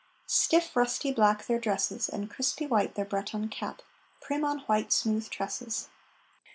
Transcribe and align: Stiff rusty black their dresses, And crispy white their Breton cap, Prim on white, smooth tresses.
Stiff 0.25 0.75
rusty 0.75 1.11
black 1.11 1.45
their 1.45 1.59
dresses, 1.59 2.09
And 2.09 2.27
crispy 2.27 2.65
white 2.65 2.95
their 2.95 3.05
Breton 3.05 3.49
cap, 3.49 3.83
Prim 4.19 4.43
on 4.43 4.61
white, 4.61 4.91
smooth 4.91 5.29
tresses. 5.29 5.89